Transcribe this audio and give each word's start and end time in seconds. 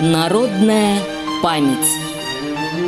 Народная 0.00 0.98
память. 1.40 1.86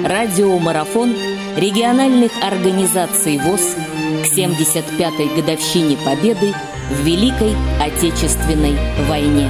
Радиомарафон 0.05 1.15
региональных 1.57 2.33
организаций 2.43 3.39
ВОЗ 3.39 3.77
к 4.25 4.37
75-й 4.37 5.41
годовщине 5.41 5.97
Победы 6.05 6.53
в 6.91 7.07
Великой 7.07 7.53
Отечественной 7.81 8.75
войне. 9.09 9.49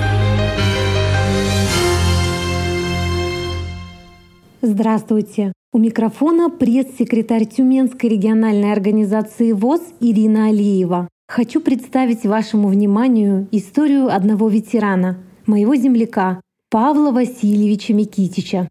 Здравствуйте! 4.61 5.55
У 5.73 5.79
микрофона 5.79 6.51
пресс-секретарь 6.51 7.47
Тюменской 7.47 8.11
региональной 8.11 8.71
организации 8.71 9.53
ВОЗ 9.53 9.81
Ирина 10.01 10.49
Алиева. 10.49 11.09
Хочу 11.27 11.63
представить 11.63 12.27
вашему 12.27 12.69
вниманию 12.69 13.49
историю 13.51 14.15
одного 14.15 14.51
ветерана, 14.51 15.17
моего 15.47 15.75
земляка, 15.75 16.41
Павла 16.69 17.13
Васильевича 17.13 17.95
Микитича. 17.95 18.69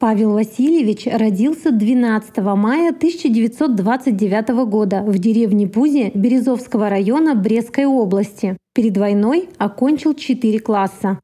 Павел 0.00 0.32
Васильевич 0.32 1.06
родился 1.06 1.70
12 1.70 2.36
мая 2.38 2.88
1929 2.90 4.48
года 4.68 5.04
в 5.06 5.16
деревне 5.20 5.68
Пузе 5.68 6.10
Березовского 6.14 6.88
района 6.88 7.36
Брестской 7.36 7.86
области. 7.86 8.56
Перед 8.74 8.98
войной 8.98 9.48
окончил 9.56 10.14
4 10.14 10.58
класса. 10.58 11.20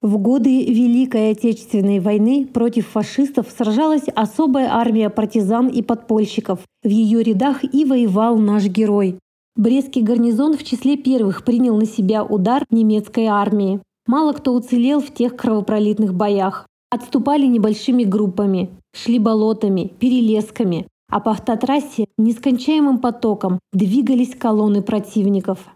В 0.00 0.16
годы 0.16 0.64
Великой 0.64 1.32
Отечественной 1.32 2.00
войны 2.00 2.46
против 2.46 2.86
фашистов 2.88 3.48
сражалась 3.54 4.08
особая 4.14 4.70
армия 4.72 5.10
партизан 5.10 5.68
и 5.68 5.82
подпольщиков. 5.82 6.60
В 6.82 6.88
ее 6.88 7.22
рядах 7.22 7.62
и 7.64 7.84
воевал 7.84 8.38
наш 8.38 8.64
герой. 8.64 9.18
Брестский 9.56 10.00
гарнизон 10.00 10.56
в 10.56 10.64
числе 10.64 10.96
первых 10.96 11.44
принял 11.44 11.76
на 11.76 11.84
себя 11.84 12.24
удар 12.24 12.64
немецкой 12.70 13.26
армии. 13.26 13.82
Мало 14.06 14.32
кто 14.32 14.54
уцелел 14.54 15.00
в 15.00 15.12
тех 15.12 15.36
кровопролитных 15.36 16.14
боях. 16.14 16.66
Отступали 16.90 17.46
небольшими 17.46 18.04
группами, 18.04 18.70
шли 18.94 19.18
болотами, 19.18 19.92
перелесками, 20.00 20.88
а 21.08 21.20
по 21.20 21.32
автотрассе 21.32 22.06
нескончаемым 22.18 22.98
потоком 22.98 23.60
двигались 23.72 24.34
колонны 24.34 24.82
противников. 24.82 25.68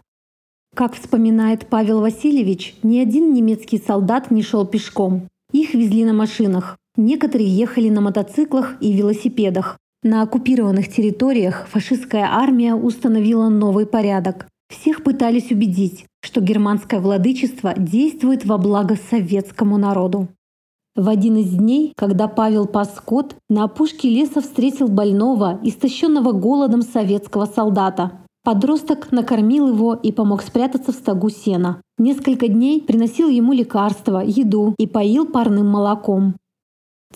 Как 0.75 0.93
вспоминает 0.93 1.67
Павел 1.67 2.01
Васильевич, 2.01 2.75
ни 2.83 2.99
один 2.99 3.33
немецкий 3.33 3.77
солдат 3.77 4.29
не 4.29 4.41
шел 4.41 4.65
пешком. 4.65 5.29
Их 5.53 5.73
везли 5.73 6.03
на 6.03 6.13
машинах. 6.13 6.77
Некоторые 6.97 7.47
ехали 7.47 7.89
на 7.89 8.01
мотоциклах 8.01 8.75
и 8.81 8.91
велосипедах. 8.91 9.77
На 10.03 10.21
оккупированных 10.21 10.89
территориях 10.89 11.67
фашистская 11.69 12.25
армия 12.25 12.75
установила 12.75 13.47
новый 13.47 13.85
порядок. 13.85 14.47
Всех 14.69 15.03
пытались 15.03 15.51
убедить, 15.51 16.05
что 16.25 16.41
германское 16.41 16.99
владычество 16.99 17.75
действует 17.77 18.45
во 18.45 18.57
благо 18.57 18.95
советскому 18.95 19.77
народу. 19.77 20.27
В 20.95 21.07
один 21.07 21.37
из 21.37 21.51
дней, 21.51 21.93
когда 21.95 22.27
Павел 22.27 22.65
пас 22.65 22.95
скот, 22.95 23.35
на 23.47 23.65
опушке 23.65 24.09
леса 24.09 24.41
встретил 24.41 24.87
больного, 24.87 25.59
истощенного 25.61 26.31
голодом 26.31 26.81
советского 26.81 27.45
солдата. 27.45 28.13
Подросток 28.43 29.11
накормил 29.11 29.67
его 29.67 29.93
и 29.93 30.11
помог 30.11 30.41
спрятаться 30.41 30.91
в 30.91 30.95
стогу 30.95 31.29
сена. 31.29 31.81
Несколько 31.99 32.47
дней 32.47 32.81
приносил 32.81 33.29
ему 33.29 33.53
лекарства, 33.53 34.23
еду 34.25 34.73
и 34.79 34.87
поил 34.87 35.27
парным 35.27 35.67
молоком. 35.67 36.35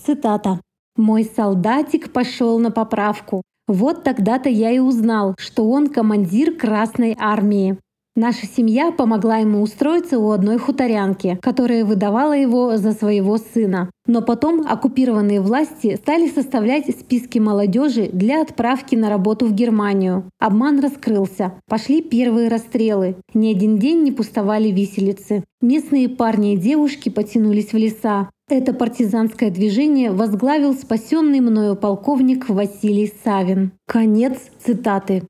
Цитата. 0.00 0.60
Мой 0.96 1.24
солдатик 1.24 2.12
пошел 2.12 2.60
на 2.60 2.70
поправку. 2.70 3.42
Вот 3.66 4.04
тогда-то 4.04 4.48
я 4.48 4.70
и 4.70 4.78
узнал, 4.78 5.34
что 5.38 5.68
он 5.68 5.88
командир 5.88 6.54
Красной 6.54 7.16
армии. 7.18 7.78
Наша 8.16 8.46
семья 8.46 8.90
помогла 8.90 9.38
ему 9.38 9.62
устроиться 9.62 10.18
у 10.18 10.30
одной 10.32 10.58
хуторянки, 10.58 11.38
которая 11.40 11.84
выдавала 11.84 12.32
его 12.32 12.76
за 12.76 12.92
своего 12.92 13.38
сына. 13.38 13.90
Но 14.06 14.20
потом 14.20 14.66
оккупированные 14.68 15.40
власти 15.40 15.94
стали 15.94 16.28
составлять 16.28 16.90
списки 16.90 17.38
молодежи 17.38 18.10
для 18.12 18.42
отправки 18.42 18.96
на 18.96 19.08
работу 19.08 19.46
в 19.46 19.52
Германию. 19.52 20.24
Обман 20.40 20.80
раскрылся. 20.80 21.52
Пошли 21.68 22.02
первые 22.02 22.48
расстрелы. 22.48 23.14
Ни 23.32 23.52
один 23.52 23.78
день 23.78 24.02
не 24.02 24.10
пустовали 24.10 24.70
виселицы. 24.70 25.44
Местные 25.60 26.08
парни 26.08 26.54
и 26.54 26.56
девушки 26.56 27.08
потянулись 27.08 27.72
в 27.72 27.76
леса. 27.76 28.28
Это 28.48 28.74
партизанское 28.74 29.50
движение 29.50 30.10
возглавил 30.10 30.74
спасенный 30.74 31.38
мною 31.38 31.76
полковник 31.76 32.48
Василий 32.48 33.12
Савин. 33.22 33.70
Конец 33.86 34.38
цитаты. 34.58 35.22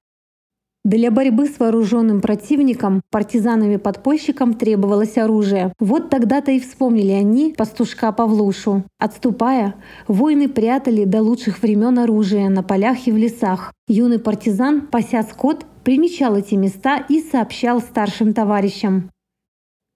Для 0.83 1.11
борьбы 1.11 1.47
с 1.47 1.59
вооруженным 1.59 2.23
противником, 2.23 3.03
партизанами-подпольщикам 3.11 4.55
требовалось 4.55 5.19
оружие. 5.19 5.75
Вот 5.79 6.09
тогда-то 6.09 6.53
и 6.53 6.59
вспомнили 6.59 7.11
они 7.11 7.53
пастушка 7.53 8.11
Павлушу. 8.13 8.85
Отступая, 8.99 9.75
воины 10.09 10.49
прятали 10.49 11.05
до 11.05 11.21
лучших 11.21 11.61
времен 11.61 11.99
оружие 11.99 12.49
на 12.49 12.63
полях 12.63 13.07
и 13.07 13.13
в 13.13 13.19
лесах. 13.19 13.75
Юный 13.89 14.19
партизан, 14.19 14.87
пася 14.87 15.23
скот, 15.23 15.67
примечал 15.85 16.37
эти 16.37 16.55
места 16.55 17.05
и 17.11 17.21
сообщал 17.21 17.81
старшим 17.81 18.33
товарищам. 18.33 19.11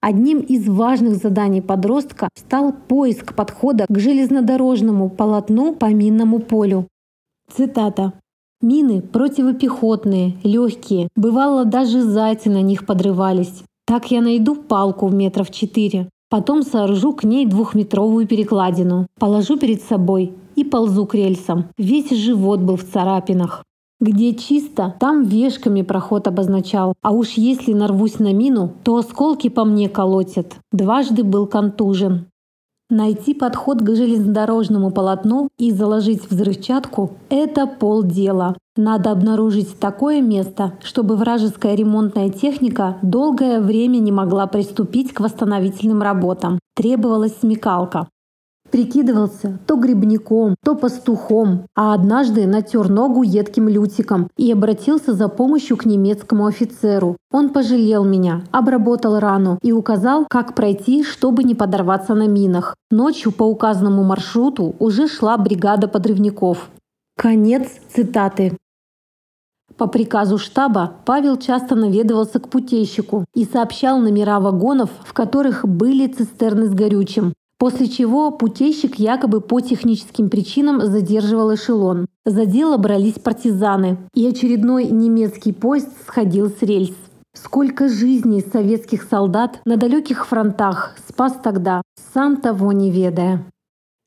Одним 0.01 0.41
из 0.41 0.67
важных 0.69 1.15
заданий 1.15 1.61
подростка 1.63 2.29
стал 2.37 2.71
поиск 2.73 3.33
подхода 3.33 3.87
к 3.89 3.97
железнодорожному 3.97 5.09
полотну 5.09 5.73
по 5.73 5.85
минному 5.85 6.37
полю. 6.37 6.87
Цитата. 7.51 8.13
Мины 8.65 9.03
противопехотные, 9.03 10.37
легкие. 10.43 11.07
Бывало, 11.15 11.65
даже 11.65 12.01
зайцы 12.01 12.49
на 12.49 12.63
них 12.63 12.87
подрывались. 12.87 13.63
Так 13.85 14.09
я 14.09 14.21
найду 14.21 14.55
палку 14.55 15.05
в 15.05 15.13
метров 15.13 15.51
четыре. 15.51 16.09
Потом 16.31 16.63
сооружу 16.63 17.13
к 17.13 17.23
ней 17.23 17.45
двухметровую 17.45 18.25
перекладину. 18.25 19.05
Положу 19.19 19.59
перед 19.59 19.83
собой 19.83 20.33
и 20.55 20.63
ползу 20.63 21.05
к 21.05 21.13
рельсам. 21.13 21.65
Весь 21.77 22.09
живот 22.09 22.59
был 22.61 22.77
в 22.77 22.83
царапинах. 22.83 23.63
Где 24.01 24.33
чисто, 24.33 24.95
там 24.99 25.21
вешками 25.21 25.83
проход 25.83 26.27
обозначал. 26.27 26.95
А 27.03 27.11
уж 27.11 27.33
если 27.33 27.71
нарвусь 27.71 28.17
на 28.17 28.33
мину, 28.33 28.73
то 28.81 28.97
осколки 28.97 29.49
по 29.49 29.63
мне 29.63 29.89
колотят. 29.89 30.55
Дважды 30.71 31.23
был 31.23 31.45
контужен. 31.45 32.25
Найти 32.89 33.33
подход 33.33 33.81
к 33.81 33.95
железнодорожному 33.95 34.91
полотну 34.91 35.49
и 35.57 35.71
заложить 35.71 36.29
взрывчатку– 36.29 37.13
это 37.29 37.65
полдела. 37.65 38.55
Надо 38.77 39.11
обнаружить 39.11 39.79
такое 39.79 40.21
место, 40.21 40.73
чтобы 40.83 41.15
вражеская 41.15 41.73
ремонтная 41.73 42.29
техника 42.29 42.97
долгое 43.01 43.59
время 43.59 43.97
не 43.97 44.11
могла 44.11 44.45
приступить 44.45 45.13
к 45.13 45.19
восстановительным 45.19 46.03
работам. 46.03 46.59
Требовалась 46.75 47.35
смекалка. 47.39 48.07
Прикидывался 48.75 49.57
то 49.67 49.77
грибником, 49.77 50.55
то 50.61 50.75
пастухом, 50.75 51.63
а 51.77 51.93
однажды 51.93 52.45
натер 52.45 52.89
ногу 52.89 53.23
едким 53.23 53.69
лютиком 53.69 54.29
и 54.35 54.51
обратился 54.51 55.13
за 55.13 55.29
помощью 55.29 55.77
к 55.77 55.85
немецкому 55.85 56.45
офицеру. 56.45 57.15
Он 57.31 57.51
пожалел 57.51 58.03
меня, 58.03 58.41
обработал 58.51 59.17
рану 59.17 59.59
и 59.61 59.71
указал, 59.71 60.25
как 60.29 60.55
пройти, 60.55 61.05
чтобы 61.05 61.45
не 61.45 61.55
подорваться 61.55 62.15
на 62.15 62.27
минах. 62.27 62.75
Ночью 62.91 63.31
по 63.31 63.43
указанному 63.43 64.03
маршруту 64.03 64.75
уже 64.79 65.07
шла 65.07 65.37
бригада 65.37 65.87
подрывников. 65.87 66.69
Конец 67.17 67.69
цитаты. 67.95 68.57
По 69.77 69.87
приказу 69.87 70.37
штаба 70.37 70.91
Павел 71.05 71.37
часто 71.37 71.75
наведывался 71.75 72.41
к 72.41 72.49
путейщику 72.49 73.23
и 73.33 73.45
сообщал 73.45 73.99
номера 73.99 74.41
вагонов, 74.41 74.89
в 75.05 75.13
которых 75.13 75.65
были 75.65 76.07
цистерны 76.07 76.67
с 76.67 76.73
горючим. 76.73 77.31
После 77.57 77.87
чего 77.87 78.31
путейщик 78.31 78.99
якобы 78.99 79.39
по 79.39 79.61
техническим 79.61 80.29
причинам 80.29 80.81
задерживал 80.81 81.53
эшелон. 81.55 82.07
За 82.25 82.45
дело 82.45 82.77
брались 82.77 83.19
партизаны, 83.19 83.97
и 84.13 84.27
очередной 84.27 84.85
немецкий 84.85 85.53
поезд 85.53 85.89
сходил 86.05 86.49
с 86.49 86.61
рельс. 86.61 86.95
Сколько 87.33 87.87
жизней 87.89 88.41
советских 88.41 89.03
солдат 89.03 89.61
на 89.65 89.77
далеких 89.77 90.25
фронтах 90.25 90.95
спас 91.07 91.33
тогда, 91.43 91.81
сам 92.13 92.37
того 92.37 92.71
не 92.71 92.91
ведая. 92.91 93.45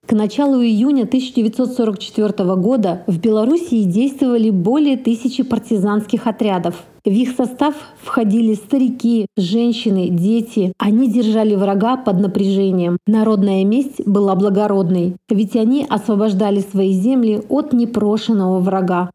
К 0.07 0.13
началу 0.13 0.63
июня 0.63 1.03
1944 1.03 2.57
года 2.57 3.03
в 3.07 3.19
Белоруссии 3.21 3.83
действовали 3.83 4.49
более 4.49 4.97
тысячи 4.97 5.43
партизанских 5.43 6.27
отрядов. 6.27 6.83
В 7.09 7.11
их 7.11 7.31
состав 7.35 7.75
входили 8.03 8.53
старики, 8.53 9.29
женщины, 9.35 10.11
дети. 10.11 10.75
Они 10.77 11.11
держали 11.11 11.55
врага 11.55 11.97
под 11.97 12.21
напряжением. 12.21 12.99
Народная 13.07 13.65
месть 13.65 14.07
была 14.07 14.35
благородной, 14.35 15.17
ведь 15.31 15.57
они 15.57 15.87
освобождали 15.89 16.61
свои 16.61 16.93
земли 16.93 17.41
от 17.49 17.73
непрошенного 17.73 18.61
врага. 18.61 19.11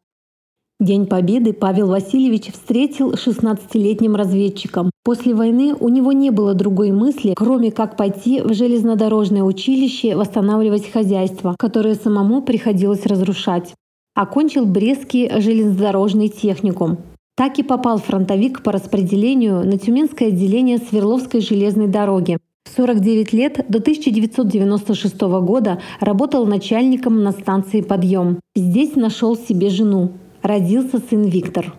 День 0.79 1.05
Победы 1.05 1.53
Павел 1.53 1.89
Васильевич 1.89 2.51
встретил 2.51 3.11
16-летним 3.11 4.15
разведчиком. 4.15 4.89
После 5.03 5.35
войны 5.35 5.75
у 5.79 5.87
него 5.87 6.13
не 6.13 6.31
было 6.31 6.55
другой 6.55 6.91
мысли, 6.91 7.35
кроме 7.35 7.71
как 7.71 7.95
пойти 7.95 8.41
в 8.41 8.55
железнодорожное 8.55 9.43
училище 9.43 10.15
восстанавливать 10.15 10.91
хозяйство, 10.91 11.55
которое 11.59 11.93
самому 11.93 12.41
приходилось 12.41 13.05
разрушать. 13.05 13.75
Окончил 14.15 14.65
Брестский 14.65 15.29
железнодорожный 15.39 16.29
техникум. 16.29 16.97
Так 17.35 17.57
и 17.57 17.63
попал 17.63 17.97
фронтовик 17.97 18.61
по 18.61 18.71
распределению 18.71 19.65
на 19.65 19.77
Тюменское 19.77 20.27
отделение 20.27 20.77
Свердловской 20.77 21.41
железной 21.41 21.87
дороги. 21.87 22.37
В 22.63 22.75
49 22.75 23.33
лет 23.33 23.65
до 23.67 23.79
1996 23.79 25.21
года 25.41 25.81
работал 25.99 26.45
начальником 26.45 27.23
на 27.23 27.31
станции 27.31 27.81
«Подъем». 27.81 28.39
Здесь 28.55 28.95
нашел 28.95 29.35
себе 29.35 29.69
жену. 29.69 30.13
Родился 30.41 30.99
сын 30.99 31.23
Виктор. 31.23 31.73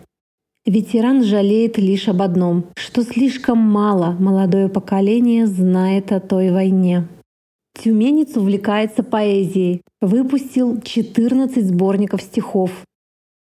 Ветеран 0.65 1.23
жалеет 1.23 1.77
лишь 1.77 2.07
об 2.07 2.21
одном, 2.21 2.65
что 2.75 3.03
слишком 3.03 3.59
мало 3.59 4.15
молодое 4.19 4.67
поколение 4.67 5.45
знает 5.45 6.11
о 6.11 6.19
той 6.19 6.51
войне. 6.51 7.07
Тюменец 7.81 8.35
увлекается 8.35 9.03
поэзией, 9.03 9.81
выпустил 10.01 10.81
14 10.81 11.65
сборников 11.65 12.21
стихов. 12.21 12.71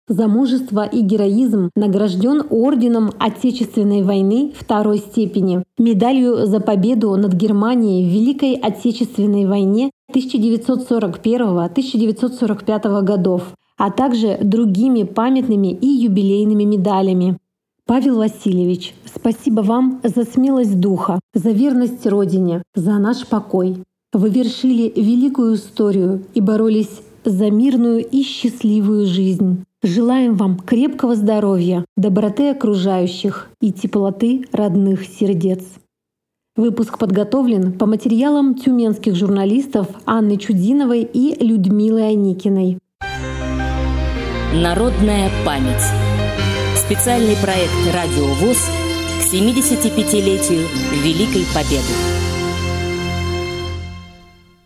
За 0.09 0.27
мужество 0.27 0.85
и 0.87 1.03
героизм 1.03 1.71
награжден 1.77 2.43
орденом 2.49 3.13
Отечественной 3.19 4.03
войны 4.03 4.55
второй 4.59 4.97
степени, 4.99 5.63
медалью 5.79 6.47
за 6.47 6.61
победу 6.61 7.15
над 7.17 7.35
Германией 7.35 8.09
в 8.09 8.13
Великой 8.13 8.55
Отечественной 8.55 9.45
войне 9.45 9.91
1941-1945 10.15 13.03
годов, 13.03 13.53
а 13.77 13.91
также 13.91 14.39
другими 14.43 15.03
памятными 15.03 15.73
и 15.73 15.87
юбилейными 15.87 16.65
медалями. 16.65 17.37
Павел 17.85 18.17
Васильевич, 18.17 18.95
спасибо 19.15 19.61
вам 19.61 20.01
за 20.03 20.25
смелость 20.25 20.81
духа, 20.81 21.21
за 21.35 21.51
верность 21.51 22.07
Родине, 22.07 22.63
за 22.75 22.99
наш 22.99 23.27
покой. 23.27 23.77
Вы 24.15 24.31
вершили 24.31 24.91
великую 24.97 25.57
историю 25.57 26.23
и 26.33 26.41
боролись 26.41 27.03
за 27.27 27.51
мирную 27.51 28.07
и 28.07 28.23
счастливую 28.23 29.07
жизнь. 29.07 29.67
Желаем 29.85 30.35
вам 30.35 30.59
крепкого 30.59 31.15
здоровья, 31.15 31.85
доброты 31.97 32.51
окружающих 32.51 33.49
и 33.61 33.73
теплоты 33.73 34.45
родных 34.51 35.07
сердец. 35.07 35.63
Выпуск 36.57 36.99
подготовлен 36.99 37.73
по 37.79 37.87
материалам 37.87 38.57
тюменских 38.57 39.15
журналистов 39.15 39.87
Анны 40.05 40.37
Чудиновой 40.37 41.03
и 41.03 41.37
Людмилы 41.45 42.03
Аникиной. 42.03 42.79
Народная 44.53 45.31
память. 45.47 45.87
Специальный 46.75 47.37
проект 47.37 47.95
«Радио 47.95 48.27
ВОЗ» 48.41 48.59
к 49.21 49.33
75-летию 49.33 50.67
Великой 51.05 51.45
Победы. 51.55 52.28